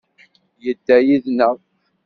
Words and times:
Yedda 0.63 0.95
yid-neɣ. 1.05 1.55